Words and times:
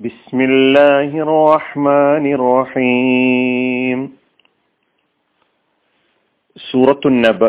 بسم 0.00 0.38
الله 0.40 1.10
الرحمن 1.26 2.24
الرحيم 2.38 3.98
സൂറത്തു 6.56 7.08
നബ 7.24 7.42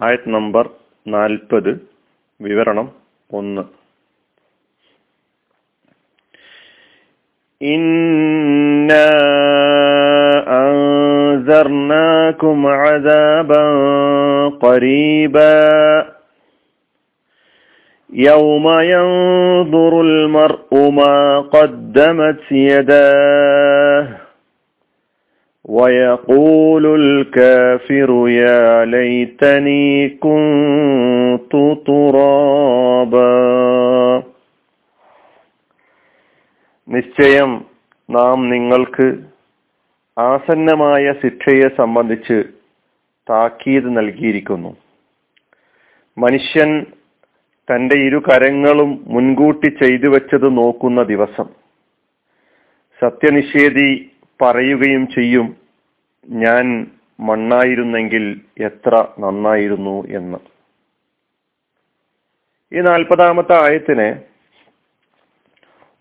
ആയത് 0.00 0.26
നമ്പർ 0.36 0.64
നാൽപ്പത് 1.06 1.70
വിവരണം 2.40 2.88
ഒന്ന് 3.30 3.64
إنا 7.60 9.10
أنذرناكم 10.62 12.58
عذابا 12.82 13.62
قريبا 14.62 15.62
يوم 18.10 18.66
ينظر 18.92 19.92
المرء 20.00 20.70
ما 20.90 21.16
قدمت 21.48 22.42
يداه 22.52 24.04
ويقول 25.68 26.84
الكافر 26.94 28.10
يا 28.30 28.64
ليتني 28.86 29.86
كنت 30.18 31.52
ترابا 31.86 33.32
നിശ്ചയം 36.88 37.50
നാം 38.08 38.38
നിങ്ങൾക്ക് 38.48 39.06
ആസന്നമായ 40.16 41.04
ശിക്ഷയെ 41.20 41.68
സംബന്ധിച്ച് 41.78 42.38
താക്കീത് 43.26 43.88
നൽകിയിരിക്കുന്നു 43.98 44.72
മനുഷ്യൻ 46.16 46.70
തന്റെ 47.71 47.95
ഇരു 47.95 48.23
കരങ്ങളും 48.29 49.05
മുൻകൂട്ടി 49.07 49.67
ചെയ്തു 49.67 50.07
വെച്ചത് 50.07 50.57
നോക്കുന്ന 50.57 51.03
ദിവസം. 51.03 51.45
സത്യനിഷേധി 53.01 54.11
പറയുകയും 54.41 55.07
ചെയ്യും 55.07 55.55
ഞാൻ 56.29 56.87
മണ്ണായിരുന്നെങ്കിൽ 57.19 58.41
എത്ര 58.59 59.07
നന്നായിരുന്നു 59.19 60.07
എന്ന്. 60.07 60.37
ഈ 62.73 62.81
നാൽപ്പതാമത്തെ 62.81 63.63
ആയത്തിനെ 63.63 64.21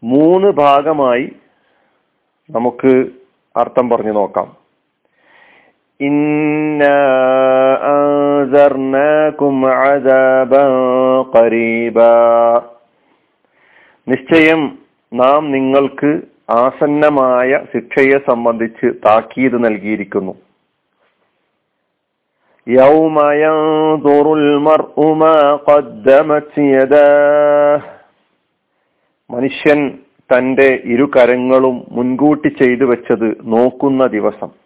മൂന്ന് 0.05 0.49
ഭാഗമായി 0.49 1.33
നമുക്ക് 2.51 3.07
അർത്ഥം 3.57 3.89
പറഞ്ഞു 3.89 4.13
നോക്കാം. 4.13 4.57
ഇന്ന 6.01 6.85
നിശ്ചയം 14.09 14.79
നാം 15.13 15.53
നിങ്ങൾക്ക് 15.53 16.21
ആസന്നമായ 16.51 17.61
ശിക്ഷയെ 17.75 18.19
സംബന്ധിച്ച് 18.27 18.87
താക്കീത് 19.07 19.65
നൽകിയിരിക്കുന്നു. 19.65 20.35
മനുഷ്യൻ 29.31 29.99
തന്റെ 30.33 30.83
ഇരു 30.85 31.11
കരങ്ങളും 31.17 31.87
മുൻകൂട്ടി 31.91 32.49
ചെയ്തു 32.49 32.85
വെച്ചത് 32.85 33.37
നോക്കുന്ന 33.45 34.07
ദിവസം. 34.07 34.66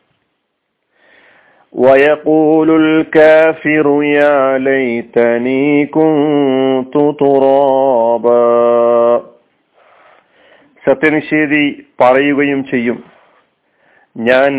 ويقول 1.73 2.69
الكافر 2.83 3.85
يا 4.13 4.35
ليتني 4.59 5.65
كنت 5.87 6.93
ترابا 7.19 8.41
സത്യനിഷേധി 10.83 11.63
പറയുകയും 12.01 12.59
ചെയ്യും 12.63 12.97
ഞാൻ 14.15 14.51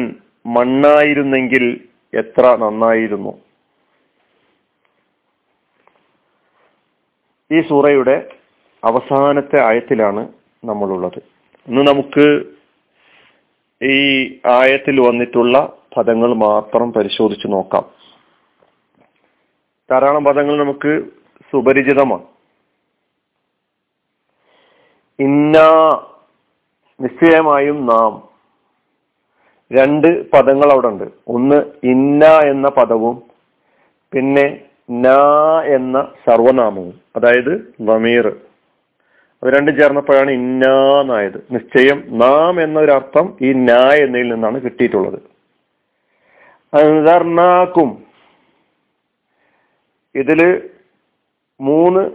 മണ്ണായിരുന്നെങ്കിൽ 0.47 1.65
എത്ര 2.12 2.44
നന്നായിരുന്നു 2.56 3.33
ഈ 7.50 7.61
സൂറയുടെ 7.61 8.17
അവസാനത്തെ 8.83 9.59
ആയത്തിലാണ് 9.61 10.22
നമ്മളുള്ളത് 10.65 11.21
ഇന്ന് 11.69 11.83
നമുക്ക് 11.83 12.27
ഈ 13.81 13.99
ആയത്തിൽ 14.53 14.97
വന്നിട്ടുള്ള 15.00 15.56
പദങ്ങൾ 15.97 16.34
മാത്രം 16.34 16.94
പരിശോധിച്ച് 16.94 17.47
നോക്കാം. 17.47 17.85
ധാരാളം 19.91 20.24
പദങ്ങൾ 20.24 20.57
നമുക്ക് 20.57 20.91
സുപരിചിതമാണ്. 21.52 22.25
ഇന്ന 25.19 25.57
നിശ്ചയമായും 27.00 27.85
നാം 27.85 28.12
രണ്ട് 29.72 30.31
പദങ്ങൾ 30.31 30.72
അവിടെ 30.72 30.88
ഉണ്ട്. 30.88 31.07
ഒന്ന് 31.28 31.59
ഇന്ന 31.84 32.25
എന്ന 32.25 32.69
പദവും 32.69 33.24
പിന്നെ 34.13 34.46
ന 34.91 35.07
എന്ന 35.75 35.97
സർവനാമവും 36.30 36.96
അതായത് 37.16 37.74
വമീർ 37.81 38.28
അത് 39.44 39.50
രണ്ടും 39.53 39.75
ചേർന്നപ്പോഴാണ് 39.75 40.31
ഇന്നായത് 40.31 41.38
നിശ്ചയം 41.51 42.00
നാം 42.24 42.62
എന്നൊരർത്ഥം 42.62 43.28
ഈ 43.41 43.53
ന 43.53 43.72
എന്നതിൽ 44.03 44.34
നിന്നാണ് 44.34 44.62
കിട്ടിയിട്ടുള്ളത്. 44.62 45.31
അൻസർനാക്കും. 46.74 48.04
ഇതിൽ 50.16 50.70
മൂന്ന് 51.62 52.12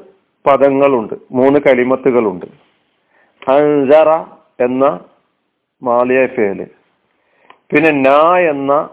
പദങ്ങളുണ്ട് 0.46 1.14
മൂന്ന് 1.32 1.60
കലിമത്തുകളുണ്ട്. 1.60 2.46
അൻസറ 3.50 4.10
എന്ന 4.64 5.00
മാലിയ 5.82 6.26
ഫേൽ. 6.26 6.66
പിന്നെ 7.70 7.90
ന 7.90 8.08
എന്ന 8.36 8.90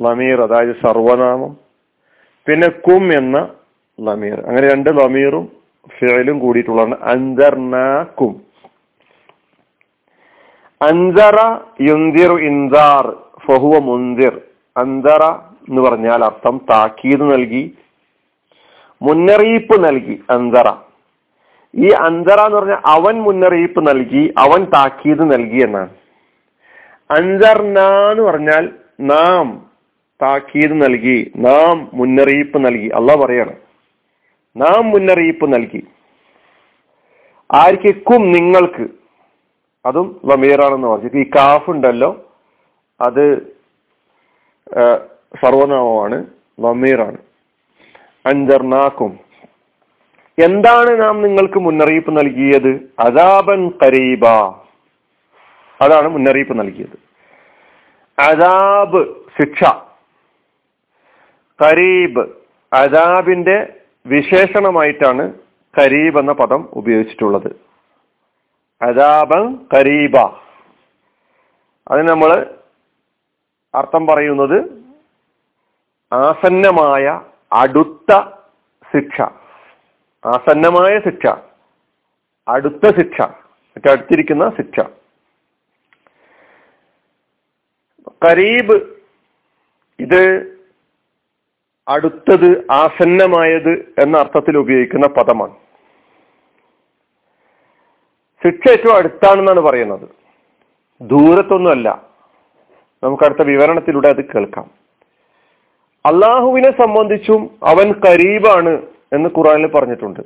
ലമീർ 0.00 0.40
അതായത് 0.40 0.76
സർവനാമം. 0.76 1.56
പിന്നെ 2.46 2.68
കും 2.68 3.12
എന്ന 3.12 3.48
ലമീർ. 4.00 4.40
അങ്ങനെ 4.40 4.72
രണ്ട് 4.72 4.90
ലമീറും 4.90 5.52
ഫേലും 5.98 6.38
കൂടിയിട്ടുള്ളതാണ്. 6.38 6.94
അൻസർനാക്കും. 7.02 8.42
അൻസറ 10.82 11.58
യുന്തിർ 11.80 12.32
ഇൻസാർ 12.32 13.16
ഫഹുവ 13.46 13.78
മുന്തിർ. 13.78 14.40
അന്തറ 14.76 15.24
എന്ന് 15.68 15.82
പറഞ്ഞാൽ 15.82 16.24
അർത്ഥം 16.24 16.60
താക്കീത് 16.70 17.32
നൽകി 17.32 17.74
മുന്നറിയിപ്പ് 19.02 19.84
നൽകി 19.84 20.20
അന്തറ. 20.30 20.72
ഈ 21.74 21.90
അന്തറ 21.90 22.40
എന്ന് 22.40 22.58
പറഞ്ഞാൽ 22.58 22.78
അവൻ 22.86 23.22
മുന്നറിയിപ്പ് 23.22 23.88
നൽകി 23.88 24.34
അവൻ 24.38 24.64
താക്കീത് 24.64 25.32
നൽകി 25.32 25.64
എന്നാണ്. 25.64 25.90
അൻസർന 27.10 27.78
എന്ന് 28.10 28.22
പറഞ്ഞാൽ 28.22 28.70
നാം 29.00 29.70
താക്കീത് 30.22 30.82
നൽകി 30.82 31.32
നാം 31.36 31.90
മുന്നറിയിപ്പ് 31.94 32.64
നൽകി. 32.64 32.88
അല്ല 32.88 33.14
പറയാണ് 33.14 33.56
നാം 34.56 34.90
മുന്നറിയിപ്പ് 34.90 35.52
നൽകി. 35.52 35.86
ആർക്കും 37.54 38.32
നിങ്ങൾക്ക് 38.32 38.88
അതും 39.86 40.20
വമീറാണെന്ന് 40.24 40.88
പറഞ്ഞു. 40.88 41.10
ഈ 41.18 41.30
കാഫ് 41.36 41.70
ഉണ്ടല്ലോ 41.70 42.24
അത് 43.00 43.53
സർവനാമമാണ് 45.42 46.24
വമീറാണ് 46.60 47.16
അഞ്ചർനാക്കും 48.26 49.18
എന്താണ് 50.44 51.02
നാം 51.02 51.22
നിങ്ങൾക്ക് 51.22 51.58
മുന്നറിയിപ്പ് 51.58 52.16
നൽകിയത്? 52.16 52.92
അതാബൻ 52.98 53.70
കരീബ. 53.82 54.26
അതാണ് 55.80 56.08
മുന്നറിയിപ്പ് 56.08 56.58
നൽകിയത്. 56.58 56.98
അതാബ് 58.20 59.06
ശിക്ഷ. 59.38 59.64
കരീബ് 61.64 62.26
അതാബിന്റെ 62.72 63.72
വിശേഷണമായിട്ടാണ് 64.06 65.32
കരീബ് 65.78 66.18
എന്ന 66.18 66.32
പദം 66.32 66.68
ഉപയോഗിച്ചിട്ടുള്ളത്. 66.72 67.56
അതാബൻ 68.82 69.58
കരീബ. 69.74 70.16
അതിന് 71.90 72.08
നമ്മൾ 72.08 72.54
അർത്ഥം 73.74 74.06
പറയുന്നത് 74.06 74.84
ആസന്നമായ 76.12 77.20
അടുത്ത 77.52 78.30
ശിക്ഷ. 78.92 79.20
ആസന്നമായ 80.26 81.00
ശിക്ഷ. 81.00 81.30
അടുത്ത 82.48 82.96
ശിക്ഷ. 82.96 83.22
അടുത്തിരിക്കുന്ന 83.88 84.50
ശിക്ഷ. 84.50 84.80
കരീബ് 88.26 88.74
ഇത് 89.98 90.54
അടുത്തത് 91.88 92.66
ആസന്നമായത് 92.70 93.94
എന്ന 93.98 94.18
അർത്ഥത്തിൽ 94.18 94.58
ഉപയോഗിക്കുന്ന 94.58 95.06
പദമാണ്. 95.06 95.54
ശിക്ഷ 98.44 98.70
ഏറ്റവും 98.70 98.96
അടുത്താണെന്നാണ് 98.96 99.60
പറയുന്നത്. 99.60 100.08
ദൂരത്തൊന്നുമല്ല. 101.00 102.13
നമുക്ക് 103.04 103.24
അടുത്ത 103.24 103.46
വിവരണത്തിലൂടെ 103.46 104.08
അത് 104.08 104.24
കേൾക്കാം. 104.24 104.70
അള്ളാഹുവിനെ 106.06 106.70
സംബന്ധിച്ചും 106.70 107.50
അവൻ 107.62 107.92
കരീബാണ് 108.06 108.82
എന്ന് 109.12 109.30
ഖുറാനിൽ 109.38 109.66
പറഞ്ഞിട്ടുണ്ട്. 109.66 110.20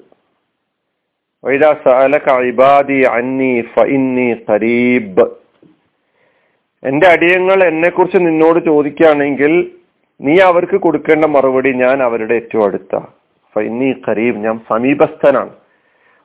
എന്റെ 6.84 7.08
അടിയങ്ങൾ 7.08 7.64
എന്നെ 7.64 7.88
കുറിച്ച് 7.88 8.16
നിന്നോട് 8.16 8.64
ചോദിക്കുകയാണെങ്കിൽ 8.64 9.70
നീ 10.20 10.40
അവർക്ക് 10.40 10.76
കൊടുക്കേണ്ട 10.76 11.24
മറുപടി 11.24 11.72
ഞാൻ 11.72 12.02
അവരുടെ 12.02 12.34
ഏറ്റവും 12.34 12.64
അടുത്ത. 12.64 12.98
ഫൈനി 13.54 14.02
ഖരീബ് 14.08 14.36
ഞാൻ 14.36 14.60
സമീപസ്ഥനാണ്. 14.68 15.50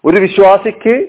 ഒരു 0.05 0.19
വിശ്വാസിക്ക് 0.19 1.07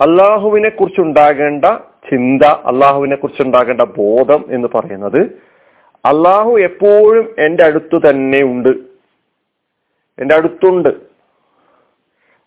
അള്ളാഹുവിനെ 0.00 0.68
കുറിച്ചുണ്ടാകേണ്ട 0.68 1.64
ചിന്ത 2.10 2.42
അള്ളാഹുവിനെ 2.42 3.16
കുറിച്ചുണ്ടാകേണ്ട 3.16 3.80
ബോധം 3.80 4.44
എന്ന് 4.48 4.68
പറയുന്നത് 4.74 5.22
അള്ളാഹു 6.04 6.58
എപ്പോഴും 6.58 7.34
എന്റെ 7.38 7.64
അടുത്ത് 7.64 8.10
തന്നെ 8.10 8.42
ഉണ്ട്. 8.42 8.68
എന്റെ 10.18 10.34
അടുത്തുണ്ട്. 10.34 10.88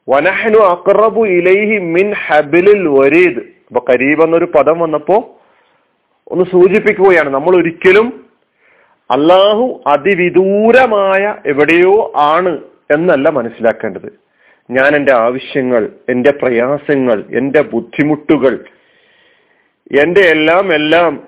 വനഹനു 0.10 0.58
അക്റബു 0.58 1.22
ഇലൈഹി 1.22 1.78
മിൻ 1.78 2.14
ഹബിലിൽ 2.28 2.88
വരീദ്. 2.88 3.40
അപ്പൊ 3.40 3.86
കരീബ് 3.90 4.24
എന്നൊരു 4.24 4.46
പദം 4.46 4.80
വന്നപ്പോ 4.80 5.42
ഒന്ന് 6.28 6.46
സൂചിപ്പിക്കുകയാണ്. 6.46 7.30
നമ്മൾ 7.30 7.56
ഒരിക്കലും 7.56 8.26
അള്ളാഹു 9.12 9.82
അതിവിദൂരമായ 9.88 11.36
എവിടെയോ 11.46 12.14
ആണ് 12.16 12.60
എന്നല്ല 12.92 13.30
മനസ്സിലാക്കേണ്ടത്. 13.30 14.30
ഞാൻ 14.72 14.96
എന്റെ 14.96 15.14
ആവശ്യങ്ങൾ 15.14 15.90
എന്റെ 16.10 16.32
പ്രയാസങ്ങൾ 16.32 17.24
എന്റെ 17.38 17.62
ബുദ്ധിമുട്ടുകൾ 17.62 18.66
എന്റെ 19.92 20.22
എല്ലാം 20.22 20.74
എല്ലാം 20.74 21.24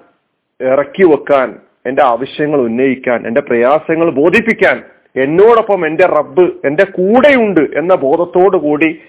ഇറക്കി 0.61 1.03
വെക്കാൻ 1.03 1.59
എന്റെ 1.85 2.03
ആവശ്യങ്ങൾ 2.03 2.59
ഉന്നയിക്കാൻ 2.59 3.27
എന്റെ 3.27 3.41
പ്രയാസങ്ങൾ 3.41 4.11
ബോധിപ്പിക്കാൻ 4.11 4.83
എന്നോടൊപ്പം 5.15 5.87
എന്റെ 5.87 6.05
റബ്ബ് 6.05 6.51
എന്റെ 6.65 6.83
കൂടെയുണ്ട് 6.83 7.59
എന്ന 7.59 7.95
ബോധത്തോടു 7.95 8.57
കൂടി 8.57 8.99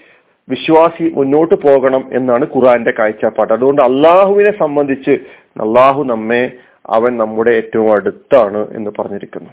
വിശ്വാസി 0.49 1.11
മുന്നോട്ട് 1.13 1.55
പോകണം 1.55 2.09
എന്നാണ് 2.13 2.47
ഖുറാന്റെ 2.55 2.93
കാഴ്ചപ്പാട്. 2.99 3.53
അതുകൊണ്ട് 3.53 3.81
അള്ളാഹുവിനെ 3.81 4.59
സംബന്ധിച്ച് 4.59 5.11
അള്ളാഹു 5.61 6.03
നമ്മെ 6.03 6.51
അവൻ 6.89 7.17
നമ്മുടെ 7.17 7.51
ഏറ്റവും 7.51 7.93
അടുത്താണ് 7.93 8.75
എന്ന് 8.75 8.91
പറഞ്ഞിരിക്കുന്നു. 8.99 9.49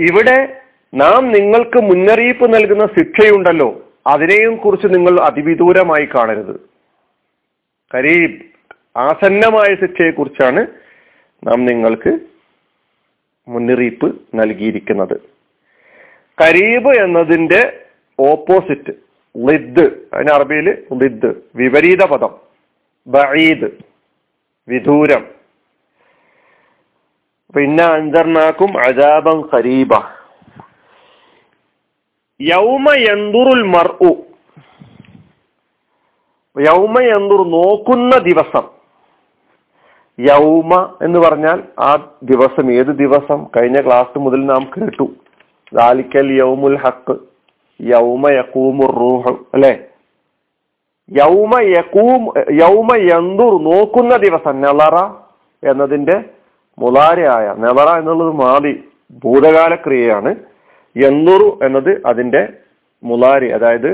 ഇവിടെ 0.00 0.56
നാം 0.94 1.32
നിങ്ങൾക്ക് 1.32 1.80
മുന്നറിയിപ്പ് 1.82 2.54
നൽകുന്ന 2.54 2.86
ശിക്ഷയുണ്ടല്ലോ. 2.86 3.82
അതിനെയും 4.06 4.56
കുറിച്ച് 4.56 4.86
നിങ്ങൾ 4.86 5.20
അതിവിദൂരമായി 5.20 6.08
കാണരുത്. 6.14 6.73
കരീബ് 7.90 8.40
ആസന്നമായ 8.96 9.74
ശിക്ഷയെ 9.74 10.10
കുറിച്ചാണ് 10.10 10.60
നാം 11.42 11.64
നിങ്ങൾക്ക് 11.64 12.12
മുന്നറിയിപ്പ് 13.48 14.08
നൽകിയിരിക്കുന്നത്. 14.34 15.16
കരീബ് 16.38 16.92
എന്നതിന്റെ 17.04 17.60
ഓപ്പോസിറ്റ് 18.18 18.92
ലിദ് 19.34 19.84
അതിന് 20.14 20.30
അറബിയിൽ 20.30 20.68
ലിദ് 21.02 21.30
വിപരീത 21.54 22.02
പദം 22.04 22.32
ബഈദ് 23.06 23.68
വിദൂരം. 24.68 25.24
പിന്നെ 27.54 27.84
അഞ്ചർനാക്കും 27.84 28.70
അജാബം 28.86 29.40
ഖരീബ 29.54 29.92
യൗമ 32.40 32.86
യന്തുറുൽ 33.08 33.62
മർഉ 33.74 34.12
യൗമ 36.58 37.00
യന്തുർ 37.00 37.50
നോക്കുന്ന 37.50 38.18
ദിവസം. 38.18 38.64
യൗമ 40.18 40.94
എന്ന് 41.02 41.18
പറഞ്ഞാൽ 41.18 41.62
ആ 41.78 42.16
ദിവസം 42.22 42.72
ഏത് 42.72 42.92
ദിവസം? 42.98 43.46
കഴിഞ്ഞ 43.56 43.80
ക്ലാസ് 43.80 44.18
മുതൽ 44.18 44.46
നാം 44.46 44.70
കേട്ടു. 44.76 45.08
ദാലിക്കൽ 45.74 46.32
യൗമുൽ 46.32 46.76
ഹക്ക് 46.76 47.16
യൗമ 47.80 48.30
യക്കൂമുർ 48.30 48.90
റൂഹ്. 48.94 49.36
അല്ലെ? 49.54 49.72
യൗമ 51.12 51.60
യക്കൂം 51.60 52.22
യൗമ 52.50 52.96
എന്തൂർ 52.96 53.62
നോക്കുന്ന 53.62 54.16
ദിവസം. 54.16 54.60
നെളറ 54.60 54.96
എന്നതിന്റെ 55.70 56.24
മുലാരയായ 56.78 57.54
നെളറ 57.58 57.98
എന്നുള്ളത് 57.98 58.34
മാതി 58.34 58.88
ഭൂതകാല 59.24 59.74
ക്രിയയാണ് 59.74 60.36
യന്തുറു 60.96 61.58
എന്നത് 61.62 62.06
അതിന്റെ 62.06 62.48
മുലാരി 63.04 63.48
അതായത് 63.50 63.90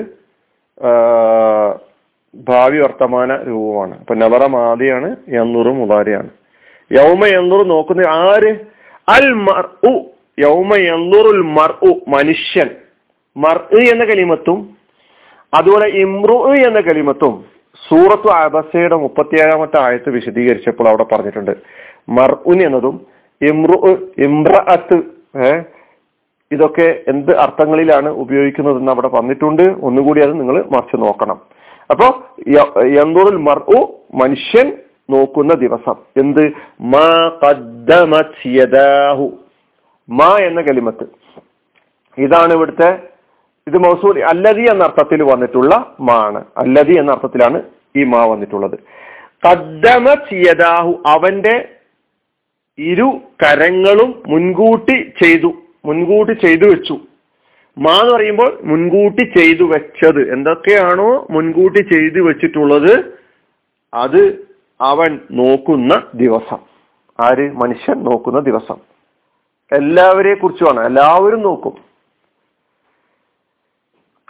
ഭാവി 2.35 2.79
വർത്തമാന 2.79 3.37
രൂപമാണ്. 3.37 3.99
അപ്പൊ 3.99 4.15
നവറ 4.15 4.47
മാതിയാണ് 4.47 5.17
യന്നുറു 5.29 5.71
മുതാരിയാണ്. 5.71 6.29
യൗമ 6.93 7.27
യന്നുറു 7.27 7.65
നോക്കുന്ന 7.65 8.01
ആര്? 8.07 8.53
അൽ 9.09 9.33
മർ 9.33 9.65
ഉ 9.85 9.93
യൗമ 10.39 10.75
യന്നുറുൽ 10.75 11.43
മർ 11.43 11.75
ഉ 11.83 11.93
മനുഷ്യൻ. 12.09 12.71
മർ 13.37 13.59
എന്ന 13.73 14.05
കലിമത്തും 14.05 14.77
അതുപോലെ 15.55 15.87
ഇമ്രു 15.87 16.37
എന്ന 16.67 16.81
കലിമത്തും 16.81 17.45
സൂറത്തു 17.89 18.29
അബസയുടെ 18.29 18.97
മുപ്പത്തിയേഴാമത്തെ 18.97 19.79
ആയത്ത് 19.81 20.11
വിശദീകരിച്ചപ്പോൾ 20.11 20.89
അവിടെ 20.89 21.05
പറഞ്ഞിട്ടുണ്ട്. 21.13 21.51
മർ 22.09 22.33
എന്നതും 22.65 23.07
ഇമ്രു 23.43 23.77
ഇമ്രഅത്ത് 24.19 24.99
ഏഹ് 25.45 25.65
ഇതൊക്കെ 26.53 27.03
എന്ത് 27.09 27.33
അർത്ഥങ്ങളിലാണ് 27.37 28.09
ഉപയോഗിക്കുന്നതെന്ന് 28.09 28.93
അവിടെ 28.93 29.09
പറഞ്ഞിട്ടുണ്ട് 29.09 29.63
ഒന്നുകൂടി 29.63 30.21
അത് 30.21 30.41
നിങ്ങൾ 30.41 30.65
മറിച്ച് 30.71 30.97
നോക്കണം. 31.03 31.41
അപ്പോ 31.91 32.35
യന്തുറിൽ 32.85 33.37
മർ 33.37 33.65
മനുഷ്യൻ 34.15 34.77
നോക്കുന്ന 35.11 35.55
ദിവസം. 35.55 35.95
എന്ത്? 36.17 36.53
മാ 36.81 37.39
കദ്ദമു 37.43 39.39
മാ 40.09 40.39
എന്ന 40.39 40.61
കലിമത്ത്. 40.61 41.05
ഇതാണ് 42.19 42.53
ഇവിടുത്തെ 42.53 43.03
ഇത് 43.67 43.79
മൗസൂൽ 43.79 44.21
അല്ലതി 44.21 44.71
എന്ന 44.71 44.85
അർത്ഥത്തിൽ 44.85 45.23
വന്നിട്ടുള്ള 45.23 45.97
മാ 46.01 46.15
ആണ് 46.15 46.45
അല്ലതി 46.57 46.95
എന്ന 46.99 47.13
അർത്ഥത്തിലാണ് 47.13 47.63
ഈ 47.97 48.05
മാ 48.05 48.27
വന്നിട്ടുള്ളത്. 48.27 48.79
കദ്ദമ 49.49 50.15
ചിയദാഹു 50.15 51.03
അവന്റെ 51.07 51.69
ഇരു 52.79 53.21
കരങ്ങളും 53.43 54.23
മുൻകൂട്ടി 54.27 55.13
ചെയ്തു 55.23 55.53
മുൻകൂട്ടി 55.85 56.33
ചെയ്തു 56.33 56.65
വെച്ചു. 56.65 57.01
മാ 57.79 58.01
എന്ന് 58.01 58.13
പറയുമ്പോൾ 58.13 58.59
മുൻകൂട്ടി 58.63 59.23
ചെയ്തു 59.39 59.65
വെച്ചത്. 59.65 60.33
എന്തൊക്കെയാണോ 60.33 61.27
മുൻകൂട്ടി 61.31 61.79
ചെയ്തു 61.79 62.21
വെച്ചിട്ടുള്ളത്? 62.21 63.19
അത് 63.95 64.49
അവൻ 64.81 65.21
നോക്കുന്ന 65.31 66.07
ദിവസം. 66.15 66.59
ആര്? 67.21 67.53
മനുഷ്യൻ 67.53 68.05
നോക്കുന്ന 68.05 68.41
ദിവസം. 68.41 68.77
എല്ലാവരെ 69.73 70.35
കുറിച്ചുമാണ് 70.35 70.87
എല്ലാവരും 70.87 71.43
നോക്കും. 71.43 71.91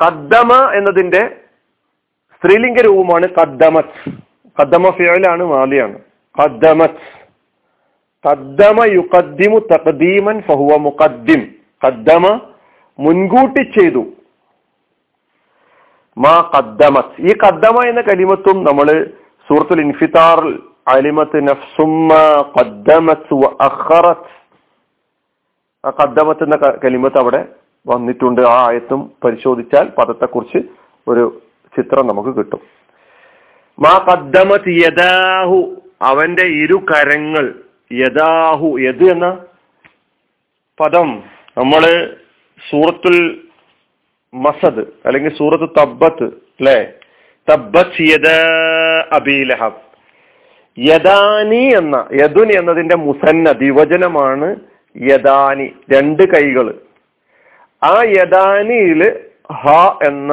കദ്ദമ 0.06 0.72
എന്നതിന്റെ 0.74 1.36
സ്ത്രീലിംഗ 2.36 2.80
രൂപമാണ് 2.80 3.28
കദ്ദമത്. 3.28 4.10
കദ്ദമ 4.60 4.90
ഫിയലാണ് 4.90 5.42
മാലിയാണ്. 5.42 5.98
കദ്ദമത്. 6.42 7.20
കദ്ദമ 8.28 8.84
യുക്കദ്ദിമു 8.84 9.58
തഖദീമൻ 9.58 10.40
ഫഹുവ 10.40 10.76
മുഖദ്ദിം. 10.76 11.54
കദ്ദമ 11.86 12.49
മുൻകൂട്ടി 13.00 13.62
ചെയ്തു. 13.62 14.06
മാ 16.18 16.50
കദ്ദമത് 16.56 17.20
ഈ 17.20 17.32
കദ്ദമ 17.32 17.84
എന്ന 17.84 18.00
കലിമത്തും 18.00 18.64
നമ്മൾ 18.64 19.10
സൂറത്തുൽ 19.48 19.80
ഇൻഫിതാറിൽ 19.80 20.62
അലിമത്ത് 20.88 21.48
നഫ്സുമ്മ 21.48 22.14
കദ്ദമത്ത് 26.02 26.44
എന്ന 26.44 26.56
കലിമത്ത് 26.56 27.18
അവിടെ 27.18 27.48
വന്നിട്ടുണ്ട്. 27.86 28.40
ആ 28.40 28.66
ആയത്തും 28.68 29.12
പരിശോധിച്ചാൽ 29.24 29.88
പദത്തെക്കുറിച്ച് 29.88 30.68
ഒരു 31.08 31.42
ചിത്രം 31.76 32.06
നമുക്ക് 32.06 32.36
കിട്ടും. 32.36 32.60
മാ 33.78 34.06
കദ്ദമത് 34.08 34.68
യദാഹു. 34.68 35.76
അവന്റെ 36.02 36.42
ഇരു 36.42 36.74
കരങ്ങൾ 36.74 37.54
യദാഹു. 37.92 38.76
യദ് 38.80 39.04
എന്ന 39.04 39.38
പദം 40.80 41.22
നമ്മൾ 41.58 42.16
സൂറത്തുൽ 42.68 43.18
മസദ് 44.32 44.84
അല്ലെങ്കിൽ 45.06 45.32
സൂറത്ത് 45.38 45.68
തബ്ബത്ത് 45.78 46.26
അല്ലെ 46.58 46.78
തബ്ബത്ത് 47.48 48.02
യദ 48.02 48.28
അബീലഹബ് 49.12 49.80
യദാനി 50.78 51.64
എന്ന 51.78 51.96
യദുൻ 52.12 52.48
എന്നതിന്റെ 52.52 52.96
മുസന്ന 52.96 53.52
ദിവചനമാണ് 53.52 54.48
യദാനി 54.96 55.66
രണ്ട് 55.88 56.22
കൈകൾ. 56.22 56.66
ആ 57.82 57.96
യദാനിയിൽ 58.18 59.02
ഹ 59.62 59.74
എന്ന 60.06 60.32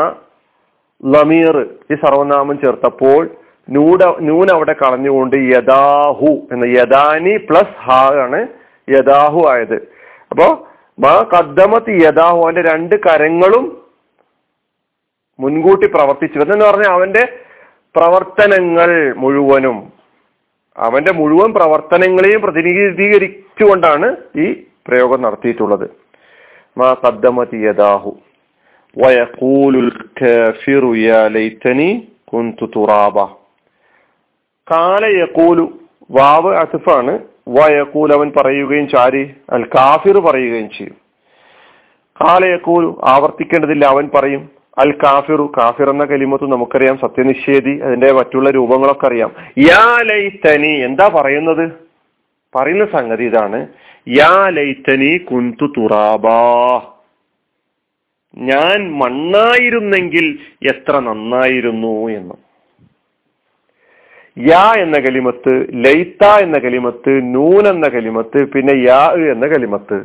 ലമീർ 1.04 1.56
ഈ 1.92 1.96
സർവനാമം 1.96 2.56
ചേർത്തപ്പോൾ 2.64 3.22
നൂട 3.70 4.02
നൂൻ 4.20 4.48
അവിടെ 4.52 4.74
കളഞ്ഞുകൊണ്ട് 4.74 5.36
യദാഹു 5.56 6.32
എന്ന 6.52 6.66
യദാനി 6.80 7.34
പ്ലസ് 7.50 7.76
ഹ 7.86 7.98
ആണ് 8.26 8.40
യദാഹു 8.88 9.42
ആയത്. 9.54 9.78
അപ്പോ 10.32 10.67
മാ 11.00 11.16
കദ്ദമത്ത് 11.34 11.90
യഥാഹു 11.90 12.38
അവന്റെ 12.44 12.62
രണ്ട് 12.62 12.96
കരങ്ങളും 12.96 13.66
മുൻകൂട്ടി 15.40 15.88
പ്രവർത്തിച്ചു 15.88 16.40
എന്ന് 16.40 16.66
പറഞ്ഞാൽ 16.66 16.92
അവന്റെ 16.92 17.24
പ്രവർത്തനങ്ങൾ 17.96 19.14
മുഴുവനും 19.18 19.78
അവന്റെ 20.78 21.12
മുഴുവൻ 21.12 21.54
പ്രവർത്തനങ്ങളെയും 21.54 22.42
പ്രതിനിധീകരിച്ചുകൊണ്ടാണ് 22.42 24.08
ഈ 24.36 24.48
പ്രയോഗം 24.88 25.22
നടത്തിയിട്ടുള്ളത്. 25.22 25.88
മാ 26.78 26.94
കദ്ദമത്ത് 26.94 27.56
യദാഹു 27.56 28.12
വയഖൂലുൽ 28.98 29.92
കാഫിറു 30.22 30.96
യാ 30.96 31.28
ലൈതനി 31.28 31.90
കുന്തു 32.34 32.66
തുറാബ. 32.66 33.18
കാല 34.72 35.06
യഖൂലു 35.06 35.66
വാവ് 36.12 36.56
അസിഫാണ് 36.56 37.14
വയഖൂൽ 37.48 38.14
അവൻ 38.14 38.32
പറയുകയും 38.38 38.88
ചാരി 38.88 39.34
അൽ 39.50 39.64
കാഫിർ 39.64 40.20
പറയുകയും 40.20 40.70
ചെയ്യും. 40.70 40.96
കാലയക്കൂൽ 42.22 42.96
ആവർത്തിക്കേണ്ടതില്ല 43.04 43.86
അവൻ 43.86 44.10
പറയും. 44.16 44.50
അൽ 44.78 44.92
കാഫിറു 44.92 45.52
കാഫിർ 45.58 45.90
എന്ന 45.90 46.06
കലിമത്ത് 46.06 46.52
നമുക്കറിയാം. 46.52 46.98
സത്യനിഷേധി 46.98 47.80
അതിന്റെ 47.80 48.12
മറ്റുള്ള 48.12 48.50
രൂപങ്ങളൊക്കെ 48.50 49.08
അറിയാം. 49.08 49.32
യാ 49.58 50.02
ലൈത്തനി 50.02 50.68
എന്താ 50.68 51.12
പറയുന്നത്? 51.16 51.72
പറയുന്ന 52.56 52.86
സംഗതി 52.86 53.24
ഇതാണ്. 53.24 53.68
യാ 54.08 54.50
ലൈത്തനി 54.50 55.18
കുന്തു 55.18 55.68
തുറാബാ. 55.68 56.82
ഞാൻ 58.38 58.92
മണ്ണായിരുന്നെങ്കിൽ 58.92 60.40
എത്ര 60.68 61.00
നന്നായിരുന്നു 61.00 62.08
എന്ന്. 62.08 62.47
യാ 64.46 64.64
എന്ന 64.84 64.98
കലിമത്ത് 65.00 65.52
ലൈത്ത 65.86 66.26
എന്ന 66.46 66.58
കലിമത്ത് 66.60 67.12
നൂൻ 67.36 67.68
എന്ന 67.68 67.88
കലിമത്ത് 67.90 68.40
പിന്നെ 68.54 68.74
യാ 68.88 69.02
എന്ന 69.34 69.46
കലിമത്ത്. 69.48 69.98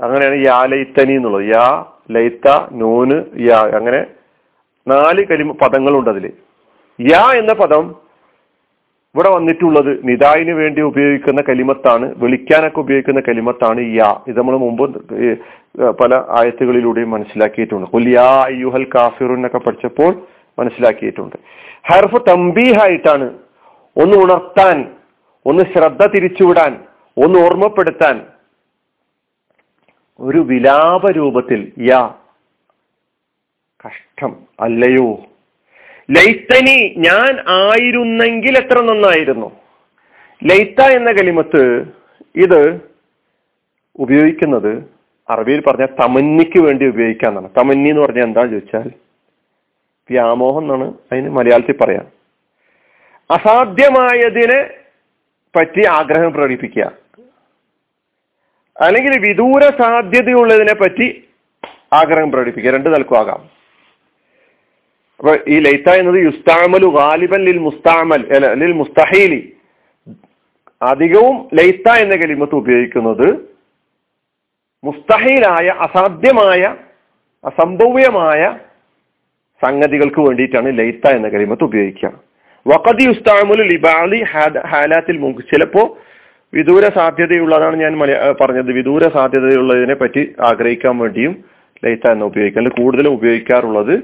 അങ്ങനെയാണ് 0.00 0.36
യാ 0.44 0.58
ലൈത്തനി 0.72 1.14
എന്നുള്ളത്. 1.18 1.46
യാ 1.50 1.84
ലൈത്ത 2.10 2.48
നൂന് 2.72 3.16
യാ 3.48 3.58
അങ്ങനെ 3.78 4.00
നാല് 4.88 5.24
കലിമ 5.30 5.52
പദങ്ങളുണ്ട് 5.62 6.10
അതിൽ 6.10 6.26
യാ 7.00 7.24
എന്ന 7.40 7.52
പദം 7.52 7.84
ഇവിടെ 9.14 9.30
വന്നിട്ടുള്ളത് 9.34 9.92
നിദായിന് 10.08 10.50
വേണ്ടി 10.50 10.80
ഉപയോഗിക്കുന്ന 10.80 11.40
കലിമത്താണ് 11.48 12.14
വിളിക്കാനൊക്കെ 12.22 12.80
ഉപയോഗിക്കുന്ന 12.80 13.20
കലിമത്താണ് 13.28 13.80
യാ. 13.96 14.10
ഇത് 14.28 14.38
നമ്മൾ 14.38 14.56
മുമ്പ് 14.56 14.84
പല 16.00 16.14
ആയത്തുകളിലൂടെയും 16.38 17.10
മനസ്സിലാക്കിയിട്ടുണ്ട്. 17.10 18.10
യാ 18.16 18.30
അയ്യുഹൽ 18.48 18.86
കാഫിറു 18.94 19.34
എന്നൊക്കെ 19.34 19.58
പഠിച്ചപ്പോൾ 19.58 20.12
മനസ്സിലാക്കിയിട്ടുണ്ട്. 20.58 21.36
ഹർഫ് 21.90 22.16
തമ്പീഹായിട്ടാണ് 22.28 23.26
ഒന്ന് 23.96 24.16
ഉണർത്താൻ 24.16 24.96
ഒന്ന് 25.46 25.62
ശ്രദ്ധ 25.74 26.06
തിരിച്ചുവിടാൻ 26.06 26.72
ഒന്ന് 27.24 27.38
ഓർമ്മപ്പെടുത്താൻ. 27.38 28.26
ഒരു 30.20 30.38
വിലാപ 30.38 31.10
രൂപത്തിൽ 31.10 31.72
യാ 31.78 32.14
കഷ്ടം 33.86 34.36
അല്ലയോ? 34.60 35.08
ലൈത്തനി 36.10 36.94
ഞാൻ 36.96 37.32
ആയിരുന്നെങ്കിൽ 37.48 38.58
എത്ര 38.58 38.80
നന്നായിരുന്നു? 38.80 39.48
ലൈത്ത 40.44 40.80
എന്ന 40.80 41.12
കലിമത്ത് 41.12 41.62
ഇത് 42.36 42.80
ഉപയോഗിക്കുന്നത് 43.98 44.72
അറബിയിൽ 45.30 45.60
പറഞ്ഞ 45.60 45.86
തമന്നിക്ക് 45.86 46.58
വേണ്ടി 46.58 46.86
ഉപയോഗിക്കാന്നാണ്. 46.86 47.48
തമന്നി 47.58 47.88
എന്ന് 47.88 48.02
പറഞ്ഞാൽ 48.02 48.24
എന്താ 48.24 48.42
ചോദിച്ചാൽ 48.42 48.90
വ്യാമോഹം 50.10 50.62
എന്നാണ് 50.62 50.94
അതിന് 51.12 51.30
മലയാളത്തിൽ 51.30 51.76
പറയാം. 51.76 52.06
അസാധ്യമായതിനെ 53.30 54.70
പറ്റി 55.56 55.86
ആഗ്രഹം 55.86 56.32
പ്രകടിപ്പിക്കുക. 56.32 56.92
അല്ലെങ്കിൽ 58.80 59.18
വിദൂര 59.18 59.62
സാധ്യതയുള്ളതിനെ 59.78 60.74
പറ്റി 60.74 61.28
ആഗ്രഹം 61.92 62.30
പ്രകടിപ്പിക്കുക. 62.30 62.72
രണ്ട് 62.72 62.94
നിലക്കും 62.94 63.18
ആകാം 63.18 63.58
അപ്പൊ 65.18 65.36
ഈ 65.48 65.58
ലൈത്ത 65.58 65.88
എന്നത് 65.88 66.24
യുസ്താമലു 66.24 66.86
ഗാലിബൻ 66.86 67.44
ലിൽ 67.44 67.58
മുസ്താമൽ 67.58 68.22
ലിൽ 68.54 68.72
മുസ്തഹീലി. 68.72 69.52
അധികവും 70.82 71.48
ലൈത്ത 71.54 71.88
എന്ന 71.88 72.16
കലിമത്ത് 72.16 72.54
ഉപയോഗിക്കുന്നത് 72.54 73.56
മുസ്തഹീലായ 74.84 75.68
അസാധ്യമായ 75.68 76.76
അസംഭവ്യമായ 77.44 78.58
സംഗതികൾക്ക് 79.62 80.20
വേണ്ടിയിട്ടാണ് 80.20 80.78
ലൈത്ത 80.78 81.06
എന്ന 81.06 81.28
കലിമത്ത് 81.28 81.64
ഉപയോഗിക്കുക. 81.64 82.12
വഖദി 82.66 83.08
ഉസ്താമുൽ 83.08 83.62
ലിബാലി 83.68 84.24
ഹാലാത്തിൽ 84.66 85.18
മുങ്ക് 85.18 85.42
ചിലപ്പോ 85.52 85.98
വിദൂര 86.54 86.88
സാധ്യതയുള്ളതാണ് 86.88 87.76
ഞാൻ 87.76 87.98
പറഞ്ഞത്. 88.40 88.72
വിദൂര 88.72 89.02
സാധ്യതയുള്ളതിനെ 89.08 89.94
പറ്റി 89.94 90.34
ആഗ്രഹിക്കാൻ 90.40 90.98
വേണ്ടിയും 90.98 91.44
ലൈത്ത 91.84 92.08
എന്ന് 92.10 92.24
ഉപയോഗിക്കുക. 92.24 92.60
അല്ലെങ്കിൽ 92.60 92.82
കൂടുതലും 92.82 93.12
ഉപയോഗിക്കാറുള്ളത് 93.12 93.94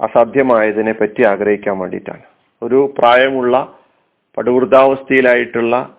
അസാധ്യമായതിനെ 0.00 0.92
പറ്റി 0.92 1.22
ആഗ്രഹിക്കാൻ 1.22 1.78
വേണ്ടിയിട്ടാണ്. 1.78 2.22
ഒരു 2.62 2.94
പ്രായമുള്ള 2.98 3.72
പടുവൃദ്ധാവസ്ഥയിലായിട്ടുള്ള 4.38 5.94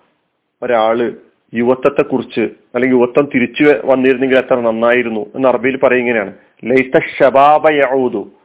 ഒരാൾ 0.64 1.14
യുവത്വത്തെ 1.54 2.02
കുറിച്ച് 2.02 2.42
അല്ലെങ്കിൽ 2.76 2.98
യുവത്വം 2.98 3.30
തിരിച്ചു 3.36 3.64
വന്നിരുന്നെങ്കിൽ 3.86 4.38
എത്ര 4.38 4.60
നന്നായിരുന്നു 4.60 5.22
എന്ന് 5.36 5.48
അറബിയിൽ 5.48 5.78
പറയുന്നതിനാണ് 5.78 6.34
ലൈത്ത 6.66 6.98
അതൊരു 6.98 8.37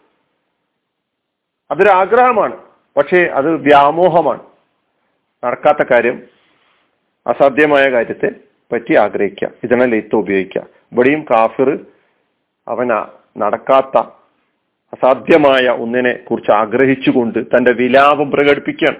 ആഗ്രഹമാണ്. 1.91 2.57
പക്ഷേ 2.97 3.23
അത് 3.23 3.57
വ്യാമോഹമാണ്. 3.57 4.41
നടക്കാത്ത 5.45 5.89
കാര്യം 5.91 6.23
അസാധ്യമായ 7.27 7.91
കാര്യത്തെ 7.91 8.31
പറ്റി 8.73 8.95
ആഗ്രഹിക്കുക. 8.95 9.51
ഇതിനെ 9.65 9.87
ലൈത്ത 9.87 10.15
ഉപയോഗിക്കുക. 10.15 10.63
ഇവിടെയും 10.93 11.25
കാഫിർ 11.31 11.79
അവന 12.69 13.07
നടക്കാത്ത 13.39 13.99
അസാധ്യമായ 14.93 15.69
ഒന്നിനെ 15.69 16.13
കുറിച്ച് 16.13 16.51
ആഗ്രഹിച്ചുകൊണ്ട് 16.51 17.39
തന്റെ 17.43 17.73
വിലാപം 17.73 18.31
പ്രകടിപ്പിക്കുകയാണ്. 18.31 18.97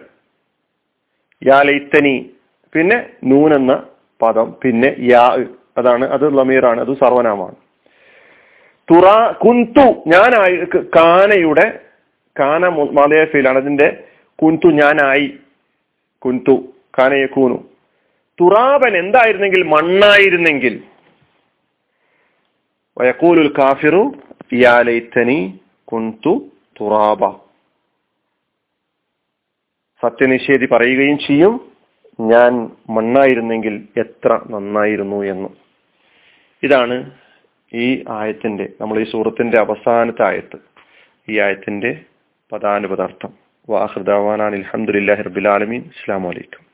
യാ 1.47 1.63
ലൈത്തനി 1.63 2.31
പിന്നെ 2.75 3.11
നൂൻ 3.25 3.55
എന്ന 3.55 3.83
പദം 4.23 4.55
പിന്നെ 4.63 4.97
യാ 4.99 5.39
അതാണ് 5.79 6.05
അത് 6.05 6.39
ലമീറാണ് 6.39 6.81
അത് 6.81 6.95
സർവനാമാണ് 6.95 7.55
തുറ 8.91 9.33
കുന്തു 9.33 10.03
ഞാനായി 10.07 10.57
കാനയുടെ 10.97 11.81
കാന 12.39 12.69
മാതയാണ് 12.69 13.57
അതിന്റെ 13.57 14.05
കുന്തു 14.43 14.69
ഞാനായി. 14.69 15.39
കുന്തു 16.19 16.73
കാനയെ 16.99 17.27
കൂനു. 17.27 17.55
തുറാബൻ 18.41 18.97
എന്തായിരുന്നെങ്കിൽ? 18.97 19.63
മണ്ണായിരുന്നെങ്കിൽ. 19.63 20.83
വയക്കൂലുൽ 22.99 23.55
കാഫിറു 23.59 24.13
യാ 24.53 24.81
ലൈത്തനി 24.81 25.61
കുന്തു 25.85 26.49
തുറാബ. 26.81 27.31
സത്യനിഷേധി 30.03 30.67
പറയുകയും 30.67 31.19
ചെയ്യും 31.19 31.73
ഞാൻ 32.21 32.71
മണ്ണായിരുന്നെങ്കിൽ 32.91 33.89
എത്ര 33.97 34.41
നന്നായിരുന്നു 34.51 35.23
എന്ന്. 35.23 35.49
ഇതാണ് 36.63 37.11
ഈ 37.75 38.05
ആയത്തിന്റെ 38.09 38.69
നമ്മൾ 38.81 39.01
ഈ 39.01 39.11
സൂറത്തിന്റെ 39.11 39.59
അവസാനത്തെ 39.59 40.23
ആയത്ത്. 40.27 40.57
ഈ 41.29 41.39
ആയത്തിന്റെ 41.39 42.01
പദാനുപദാർത്ഥം 42.53 43.33
വാഹൃദാവാനാൻ 43.69 44.55
അലഹമുല്ലാ 44.55 45.15
റബിലാലമീൻ 45.21 45.83
അസ്സാം 45.89 46.25
വലൈക്കും 46.25 46.65